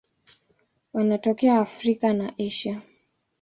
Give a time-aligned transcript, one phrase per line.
[0.93, 2.81] Wanatokea Afrika na Asia.